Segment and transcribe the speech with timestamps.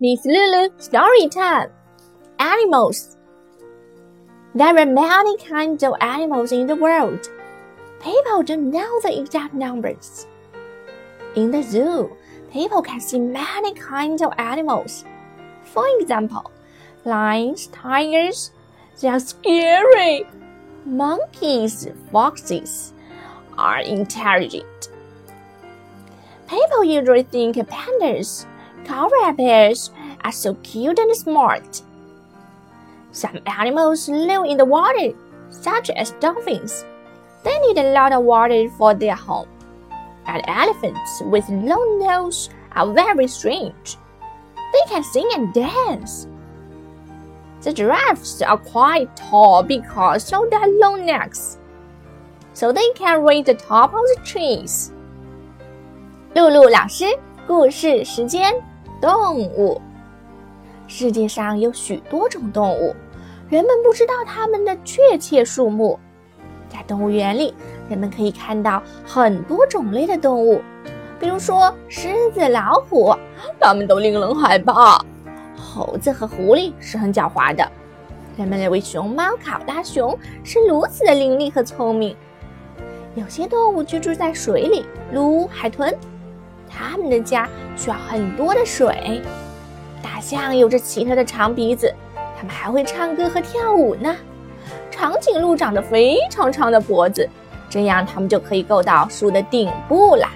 [0.00, 1.70] Miss Lulu story time.
[2.40, 3.16] Animals.
[4.52, 7.28] There are many kinds of animals in the world.
[8.02, 10.26] People don't know the exact numbers.
[11.36, 12.10] In the zoo,
[12.52, 15.04] people can see many kinds of animals.
[15.62, 16.50] For example,
[17.04, 18.50] lions, tigers,
[19.00, 20.24] they are scary.
[20.84, 22.92] Monkeys, foxes
[23.56, 24.88] are intelligent.
[26.48, 28.46] People usually think pandas,
[28.87, 29.91] koala bears
[30.23, 31.81] are so cute and smart.
[33.11, 35.13] Some animals live in the water,
[35.49, 36.85] such as dolphins.
[37.43, 39.47] They need a lot of water for their home.
[40.25, 43.97] And elephants with long noses are very strange.
[44.55, 46.27] They can sing and dance.
[47.61, 51.57] The giraffes are quite tall because of their long necks,
[52.53, 54.91] so they can reach the top of the trees.
[56.35, 57.05] 露露老师，
[57.47, 58.53] 故事时间：
[59.00, 59.80] 动物。
[60.86, 62.94] 世界上有许多种动物，
[63.48, 65.98] 人们不知道它们的确切数目。
[66.68, 67.54] 在动物园里，
[67.88, 70.60] 人们可以看到很多种类的动物，
[71.18, 73.14] 比如说狮子、老虎，
[73.60, 75.00] 它们都令人害怕；
[75.56, 77.66] 猴子和狐狸是很狡猾的。
[78.36, 82.16] 人们认为熊猫、考拉熊是如此的伶俐和聪明。
[83.14, 85.96] 有些动物居住在水里，如海豚。
[86.76, 89.22] 他们的家需要很多的水。
[90.02, 91.94] 大象有着奇特的长鼻子，
[92.36, 94.14] 它们还会唱歌和跳舞呢。
[94.90, 97.28] 长颈鹿长得非常长的脖子，
[97.70, 100.28] 这样它们就可以够到树的顶部了。